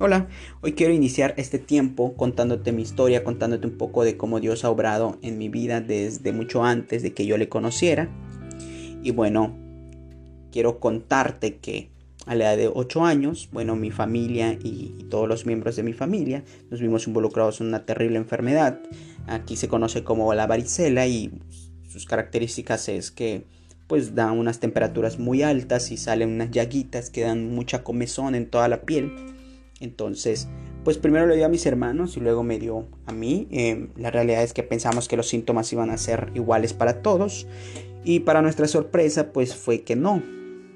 [0.00, 0.28] Hola,
[0.60, 4.70] hoy quiero iniciar este tiempo contándote mi historia, contándote un poco de cómo Dios ha
[4.70, 8.08] obrado en mi vida desde mucho antes de que yo le conociera.
[9.02, 9.56] Y bueno,
[10.52, 11.90] quiero contarte que
[12.26, 15.94] a la edad de 8 años, bueno, mi familia y, todos los miembros de mi
[15.94, 18.78] familia nos vimos involucrados en una terrible enfermedad.
[19.26, 21.32] Aquí se conoce como la varicela y
[21.88, 23.46] sus características es que
[23.88, 28.48] pues da unas temperaturas muy altas y salen unas llaguitas que dan mucha comezón en
[28.48, 29.10] toda la piel
[29.80, 30.48] entonces,
[30.84, 33.46] pues primero le dio a mis hermanos y luego me dio a mí.
[33.50, 37.46] Em, la realidad es que pensamos que los síntomas iban a ser iguales para todos
[38.04, 40.22] y para nuestra sorpresa pues fue que no.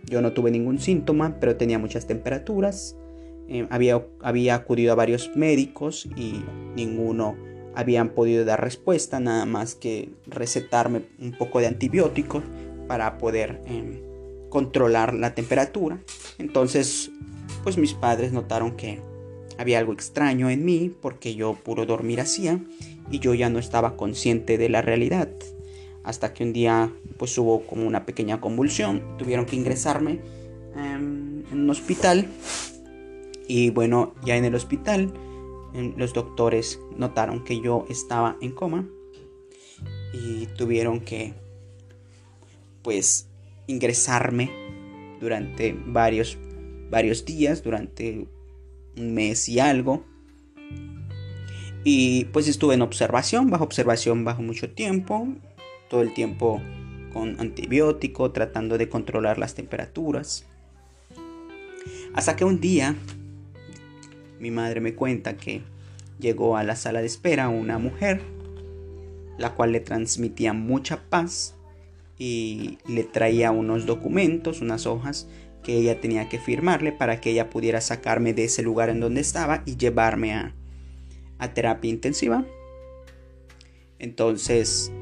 [0.05, 2.97] Yo no tuve ningún síntoma, pero tenía muchas temperaturas.
[3.49, 6.45] Em, había, acudido a varios médicos y
[6.77, 7.37] ninguno
[7.75, 12.45] habían podido dar respuesta, nada más que recetarme un poco de antibióticos
[12.87, 14.01] para poder em,
[14.51, 16.01] controlar la temperatura.
[16.39, 17.11] Entonces
[17.63, 19.01] pues mis padres notaron que
[19.59, 22.61] había algo extraño en mí porque yo puro dormir hacía
[23.11, 25.29] y yo ya no estaba consciente de la realidad.
[26.05, 30.21] Hasta que un día pues hubo como una pequeña convulsión, tuvieron que ingresarme
[30.75, 32.27] em, en un hospital
[33.47, 35.13] y bueno, ya en el hospital
[35.75, 38.89] em, los doctores notaron que yo estaba en coma
[40.13, 41.35] y tuvieron que
[42.83, 43.29] pues
[43.67, 44.51] ingresarme
[45.21, 46.37] durante varios
[46.93, 48.29] varios días, durante
[48.99, 50.05] un mes y algo.
[51.85, 55.27] Y pues estuve en observación, bajo observación bajo mucho tiempo,
[55.89, 56.61] todo el tiempo
[57.13, 60.45] con antibiótico, tratando de controlar las temperaturas.
[62.15, 62.95] Hasta que un día
[64.39, 65.63] mi madre me cuenta que
[66.21, 68.21] llegó a la sala de espera una mujer,
[69.39, 71.55] la cual le transmitía mucha paz
[72.19, 75.27] y le traía unos documentos, unas hojas
[75.63, 79.21] que ella tenía que firmarle para que ella pudiera sacarme de ese lugar en donde
[79.21, 80.55] estaba y llevarme a,
[81.55, 82.45] terapia intensiva.
[83.99, 84.93] Entonces,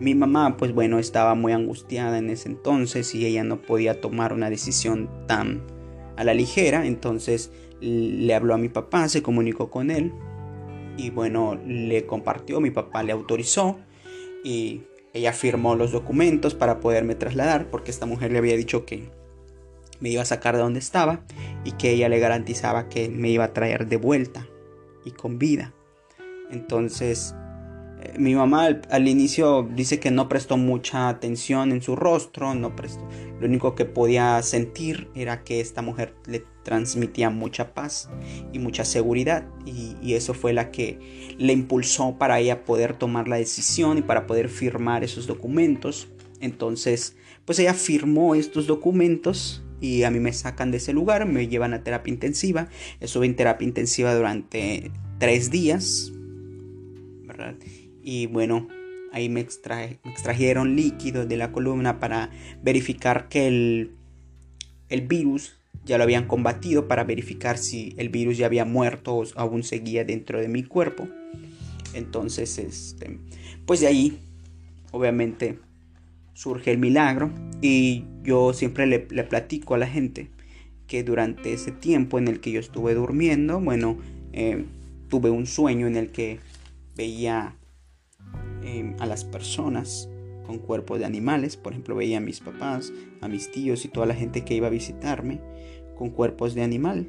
[0.00, 4.32] mi mamá, pues bueno, estaba muy angustiada en ese entonces y ella no podía tomar
[4.32, 5.62] una decisión tan
[6.16, 6.86] a la ligera.
[6.86, 10.12] Entonces le habló a mi papá, se comunicó con él
[10.96, 13.78] y bueno, le compartió, mi papá le autorizó
[14.42, 14.82] y
[15.12, 19.10] ella firmó los documentos para poderme trasladar porque esta mujer le había dicho que
[20.00, 21.20] me iba a sacar de donde estaba
[21.64, 24.46] y que ella le garantizaba que me iba a traer de vuelta
[25.04, 25.72] y con vida.
[26.50, 27.34] Entonces,
[28.02, 32.74] eh, mi mamá al, inicio dice que no prestó mucha atención en su rostro, no
[32.74, 33.06] prestó.
[33.40, 38.10] Lo único que podía sentir era que esta mujer le transmitía mucha paz
[38.52, 43.28] y mucha seguridad y, y eso fue la que le impulsó para ella poder tomar
[43.28, 46.08] la decisión y para poder firmar esos documentos.
[46.40, 51.48] Entonces, pues ella firmó estos documentos y a mí me sacan de ese lugar, me
[51.48, 52.68] llevan a terapia intensiva.
[53.00, 56.12] Estuve en terapia intensiva durante tres días.
[58.02, 58.68] Y bueno,
[59.12, 62.30] ahí me, extrajeron líquidos de la columna para
[62.62, 63.92] verificar que el,
[64.88, 69.24] el virus ya lo habían combatido, para verificar si el virus ya había muerto o
[69.36, 71.08] aún seguía dentro de mi cuerpo.
[71.94, 73.18] Entonces, este,
[73.66, 74.18] pues de ahí,
[74.92, 75.58] obviamente,
[76.34, 77.30] surge el milagro
[77.60, 80.30] y yo siempre le, platico a la gente
[80.86, 83.98] que durante ese tiempo en el que yo estuve durmiendo, bueno,
[84.32, 84.64] eh,
[85.08, 86.40] tuve un sueño en el que
[86.96, 87.56] veía
[88.64, 90.08] em, a las personas
[90.46, 94.06] con cuerpos de animales, por ejemplo, veía a mis papás, a mis tíos y toda
[94.06, 95.40] la gente que iba a visitarme
[95.96, 97.08] con cuerpos de animal.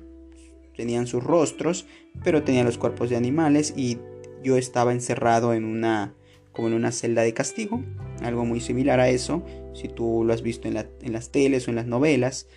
[0.76, 1.88] Tenían sus rostros,
[2.24, 3.98] pero tenían los cuerpos de animales y
[4.44, 6.14] yo estaba encerrado en una
[6.54, 7.82] como en una celda de castigo,
[8.24, 11.76] algo muy similar a eso, si tú lo has visto en, las teles o en
[11.76, 12.48] las novelas,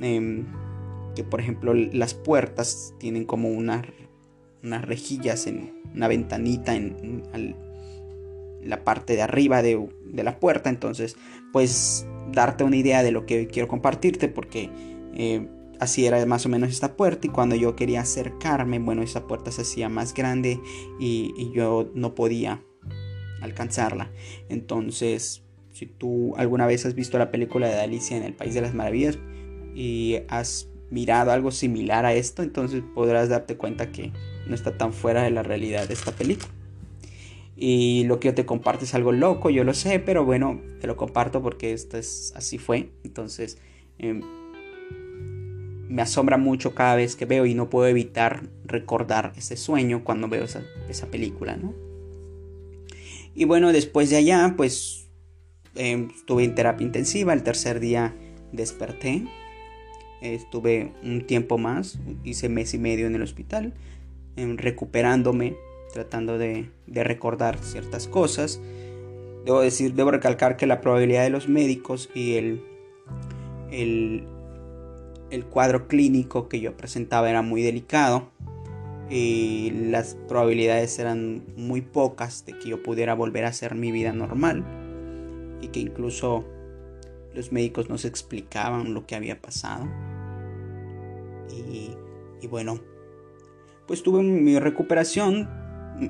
[0.00, 0.44] em,
[1.14, 3.86] que por ejemplo las puertas tienen como unas
[4.62, 7.22] rejillas en una ventanita en,
[8.62, 11.16] la parte de arriba de, la puerta, entonces
[11.52, 14.70] pues darte una idea de lo que quiero compartirte porque
[15.14, 15.46] eh,
[15.78, 19.52] así era más o menos esta puerta y cuando yo quería acercarme, bueno, esa puerta
[19.52, 20.60] se hacía más grande
[20.98, 22.60] y yo no podía
[23.40, 24.10] alcanzarla.
[24.48, 25.42] Entonces,
[25.72, 28.74] si tú alguna vez has visto la película de Alicia en el País de las
[28.74, 29.18] Maravillas
[29.74, 34.12] y has mirado algo similar a esto, entonces podrás darte cuenta que
[34.46, 36.48] no está tan fuera de la realidad de esta película.
[37.56, 40.86] Y lo que yo te comparto es algo loco, yo lo sé, pero bueno, te
[40.86, 42.90] lo comparto porque esto es así fue.
[43.02, 43.58] Entonces,
[43.98, 44.20] em,
[45.88, 50.28] me asombra mucho cada vez que veo y no puedo evitar recordar ese sueño cuando
[50.28, 51.85] veo esa, esa película, ¿no?
[53.36, 55.08] Y bueno, después de allá, pues
[55.76, 57.32] em, estuve en terapia intensiva.
[57.32, 58.16] El tercer día
[58.50, 59.24] desperté
[60.20, 63.74] Estuve un tiempo más, hice mes y medio en el hospital,
[64.36, 65.56] em, recuperándome,
[65.92, 68.60] tratando de, recordar ciertas cosas.
[69.44, 72.62] Debo decir, debo recalcar que la probabilidad de los médicos y el,
[73.70, 74.26] el,
[75.30, 78.30] el cuadro clínico que yo presentaba era muy delicado
[79.08, 84.12] y las probabilidades eran muy pocas de que yo pudiera volver a hacer mi vida
[84.12, 84.64] normal
[85.60, 86.44] y que incluso
[87.34, 89.86] los médicos no se explicaban lo que había pasado.
[92.42, 92.80] Y, bueno,
[93.86, 95.48] pues tuve mi recuperación,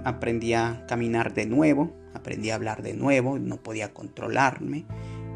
[0.05, 4.85] aprendí a caminar de nuevo, aprendí a hablar de nuevo, no podía controlarme,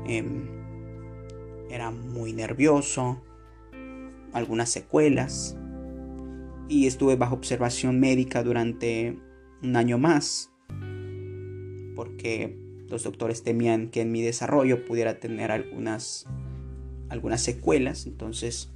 [0.06, 0.46] em,
[1.70, 3.22] era muy nervioso,
[4.32, 5.56] algunas secuelas
[6.70, 9.18] y estuve bajo observación médica durante
[9.60, 10.52] un año más
[11.96, 12.56] porque
[12.88, 16.26] los doctores temían que en mi desarrollo pudiera tener algunas
[17.08, 18.06] algunas secuelas.
[18.06, 18.70] Entonces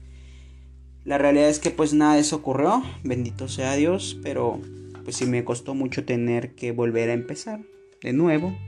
[1.05, 4.61] la realidad es que pues nada de eso ocurrió bendito sea Dios pero
[5.05, 7.61] pues sí me costó mucho tener que volver a empezar
[8.02, 8.58] de nuevo.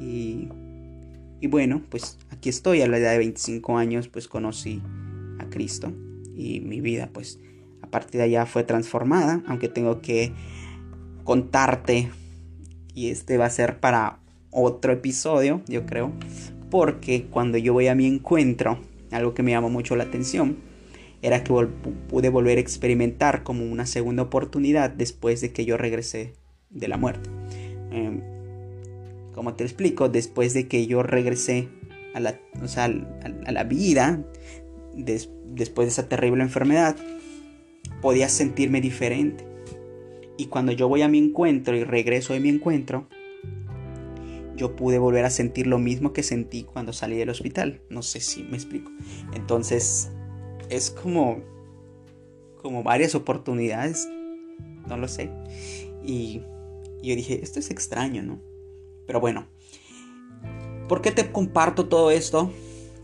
[0.00, 0.48] Y,
[1.40, 4.80] y bueno pues aquí estoy a la edad de 25 años pues conocí
[5.40, 5.92] a Cristo
[6.36, 7.40] y mi vida pues
[7.90, 10.30] a partir de allá fue transformada, aunque tengo que
[11.24, 12.08] contarte
[12.94, 14.20] y este va a ser para
[14.52, 16.12] otro episodio, yo creo,
[16.70, 18.78] porque cuando yo voy a mi encuentro,
[19.10, 20.58] algo que me llamó mucho la atención,
[21.20, 21.52] era que
[22.08, 26.34] pude volver a experimentar como una segunda oportunidad después de que yo regresé
[26.70, 27.28] de la muerte.
[27.90, 28.20] Em,
[29.34, 31.68] como te explico, después de que yo regresé
[32.14, 32.38] a la,
[32.76, 34.22] a, la vida,
[34.94, 36.96] después de esa terrible enfermedad,
[38.00, 39.44] podía sentirme diferente.
[40.36, 43.08] Y cuando yo voy a mi encuentro y regreso de mi encuentro,
[44.56, 47.82] yo pude volver a sentir lo mismo que sentí cuando salí del hospital.
[47.88, 48.90] No sé si me explico.
[49.34, 50.10] Entonces,
[50.68, 51.42] es como
[52.60, 54.08] como varias oportunidades,
[54.86, 55.30] no lo sé.
[56.04, 56.42] Y,
[57.02, 58.40] y yo dije, esto es extraño, ¿no?
[59.06, 59.46] Pero bueno,
[60.88, 62.50] ¿por qué te comparto todo esto?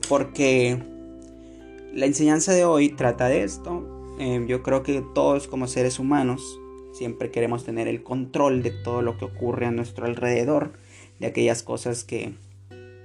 [0.08, 0.82] Porque
[1.93, 6.61] la enseñanza de hoy trata de esto, Em, yo creo que todos como seres humanos
[6.93, 10.73] siempre queremos tener el control de todo lo que ocurre a nuestro alrededor,
[11.21, 12.35] de aquellas cosas que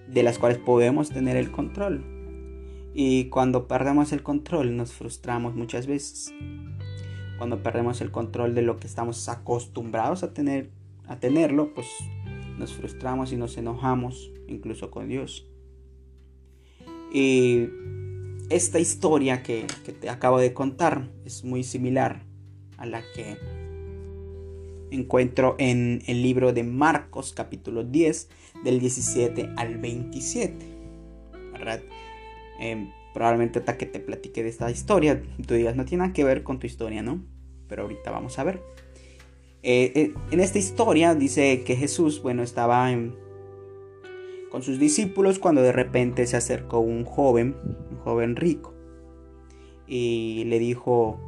[0.08, 2.04] de las cuales podemos tener el control.
[2.94, 6.34] Y cuando perdemos el control nos frustramos muchas veces.
[7.38, 10.70] Cuando perdemos el control de lo que estamos acostumbrados a tener
[11.08, 11.88] a tenerlo, pues
[12.58, 15.48] nos frustramos y nos enojamos incluso con Dios.
[17.14, 17.68] Y
[18.52, 19.66] esta historia que,
[20.00, 22.24] te acabo de contar es muy similar
[22.78, 23.38] a la que
[24.92, 28.30] encuentro en el libro de Marcos capítulo 10
[28.66, 30.66] del 17 al 27.
[31.54, 31.82] ¿Verdad?
[32.60, 36.26] Em, probablemente hasta que te platique de esta historia, tú digas, no tiene nada que
[36.26, 37.24] ver con tu historia, ¿no?
[37.70, 38.62] Pero ahorita vamos a ver.
[39.64, 43.16] Eh, eh, en esta historia dice que Jesús, bueno, estaba en,
[44.52, 47.56] con sus discípulos cuando de repente se acercó un joven,
[47.90, 48.74] un joven rico,
[49.88, 51.20] y le dijo,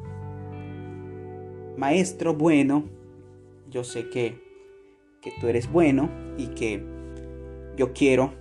[1.78, 2.84] Maestro bueno,
[3.72, 4.42] yo sé que,
[5.22, 6.84] que tú eres bueno y que
[7.78, 8.34] yo quiero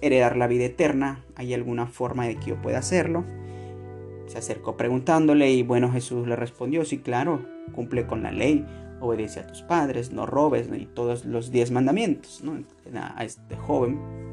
[0.00, 3.24] heredar la vida eterna, ¿hay alguna forma de que yo pueda hacerlo?
[4.26, 8.64] Se acercó preguntándole y bueno Jesús le respondió, sí claro, cumple con la ley,
[9.00, 12.42] obedece a tus padres, no robes y todos los diez mandamientos.
[12.44, 12.62] ¿no?
[13.16, 14.27] A este joven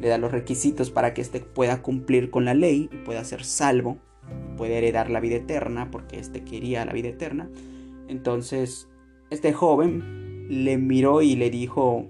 [0.00, 3.44] le da los requisitos para que éste pueda cumplir con la ley y pueda ser
[3.44, 3.98] salvo,
[4.56, 7.48] puede heredar la vida eterna porque éste quería la vida eterna.
[8.08, 8.88] Entonces,
[9.30, 12.06] este joven le miró y le dijo,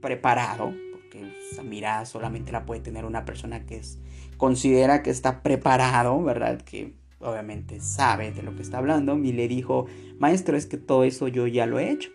[0.00, 3.98] preparado, porque esa mirada solamente la puede tener una persona que es,
[4.36, 6.60] considera que está preparado, ¿verdad?
[6.60, 9.86] Que obviamente sabe de lo que está hablando, y le dijo,
[10.18, 12.10] maestro, es que todo eso yo ya lo he hecho,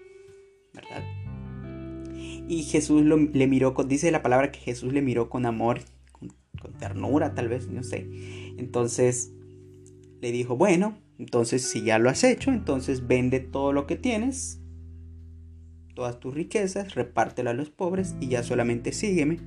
[0.74, 1.04] ¿verdad?
[2.50, 6.34] Y Jesús le miró, con, dice la palabra que Jesús le miró con amor, con,
[6.80, 8.10] ternura tal vez, no sé.
[8.58, 9.32] Entonces
[10.20, 14.60] le dijo, bueno, entonces si ya lo has hecho, entonces vende todo lo que tienes,
[15.94, 19.38] todas tus riquezas, repártelo a los pobres y ya solamente sígueme.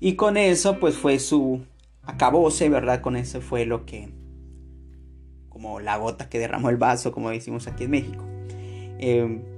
[0.00, 1.66] Y con eso pues fue su
[2.00, 3.02] acabóse, ¿verdad?
[3.02, 4.08] Con eso fue lo que,
[5.50, 8.24] como la gota que derramó el vaso, como decimos aquí en México.
[8.98, 9.50] Eh,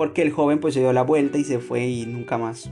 [0.00, 2.70] porque el joven pues se dio la vuelta y se fue y nunca más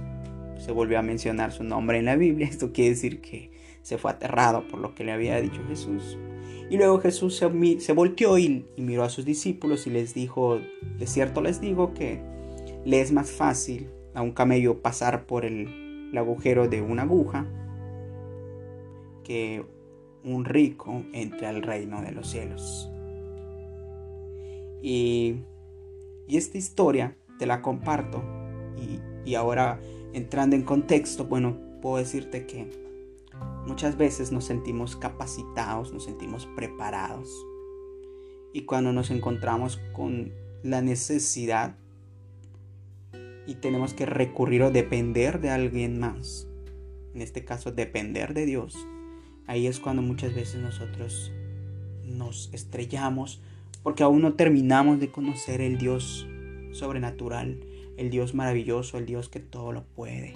[0.57, 2.47] se volvió a mencionar su nombre en la Biblia.
[2.51, 3.51] Esto quiere decir que
[3.83, 6.17] se fue aterrado por lo que le había dicho Jesús.
[6.71, 10.59] Y luego Jesús se, volteó y, miró a sus discípulos y les dijo,
[10.99, 12.23] de cierto les digo que
[12.87, 17.47] le es más fácil a un camello pasar por el, agujero de una aguja
[19.23, 19.67] que
[20.25, 22.91] un rico entre al reino de los cielos.
[24.81, 25.43] Y,
[26.37, 28.23] esta historia te la comparto
[28.77, 29.81] y, y ahora
[30.13, 32.69] entrando en contexto, bueno, puedo decirte que
[33.67, 37.29] muchas veces nos sentimos capacitados, nos sentimos preparados.
[38.53, 40.33] Y cuando nos encontramos con
[40.63, 41.77] la necesidad
[43.47, 46.49] y tenemos que recurrir o depender de alguien más,
[47.15, 48.77] en este caso depender de Dios,
[49.47, 51.33] ahí es cuando muchas veces nosotros
[52.05, 53.43] nos estrellamos
[53.83, 56.27] porque aún no terminamos de conocer el Dios
[56.73, 57.61] sobrenatural,
[57.97, 60.35] el Dios maravilloso, el Dios que todo lo puede.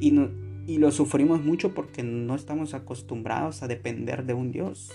[0.00, 4.92] Y, lo sufrimos mucho porque no estamos acostumbrados a depender de un Dios.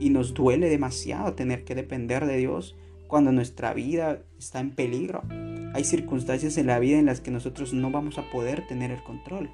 [0.00, 5.22] Y nos duele demasiado tener que depender de Dios cuando nuestra vida está en peligro.
[5.72, 9.02] Hay circunstancias en la vida en las que nosotros no vamos a poder tener el
[9.02, 9.50] control.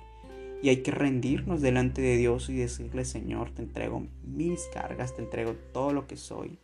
[0.62, 5.22] Y hay que rendirnos delante de Dios y decirle, Señor, te entrego mis cargas, te
[5.22, 6.58] entrego todo lo que soy.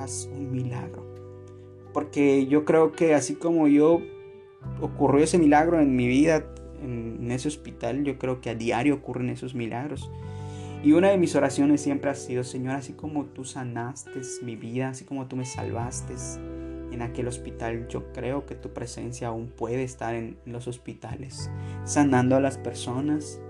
[0.00, 1.04] Haz un milagro.
[1.92, 4.00] Porque yo creo que así como yo
[4.80, 6.46] ocurrió ese milagro en mi vida,
[6.82, 10.10] en ese hospital, yo creo que a diario ocurren esos milagros.
[10.82, 14.88] Y una de mis oraciones siempre ha sido, Señor, así como tú sanaste mi vida,
[14.88, 16.14] así como tú me salvaste
[16.90, 21.50] en aquel hospital, yo creo que tu presencia aún puede estar en los hospitales,
[21.84, 23.40] sanando a las personas,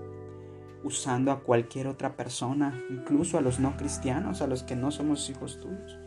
[0.83, 5.29] usando a cualquier otra persona, incluso a los no cristianos, a los que no somos
[5.29, 5.97] hijos tuyos.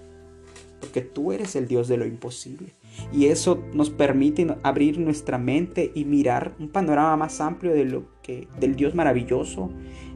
[0.94, 2.68] Porque tú eres el Dios de lo imposible.
[3.12, 8.04] Y eso nos permite abrir nuestra mente y mirar un panorama más amplio de lo
[8.22, 9.72] que, del Dios maravilloso,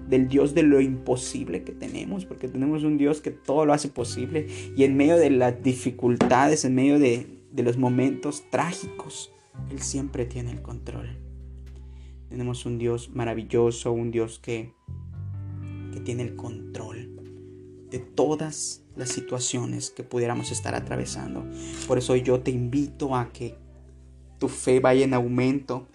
[0.09, 3.89] del Dios de lo imposible que tenemos, porque tenemos un Dios que todo lo hace
[3.89, 9.33] posible y en medio de las dificultades, en medio de, los momentos trágicos,
[9.73, 11.09] Él siempre tiene el control.
[12.29, 14.75] Tenemos un Dios maravilloso, un Dios que,
[15.93, 17.17] que tiene el control
[17.91, 21.47] de todas las situaciones que pudiéramos estar atravesando.
[21.87, 23.57] Por eso yo te invito a que
[24.39, 25.87] tu fe vaya en aumento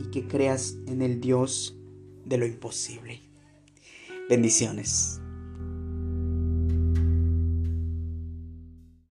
[0.00, 1.76] y que creas en el Dios
[2.24, 3.20] de lo imposible.
[4.28, 5.20] Bendiciones.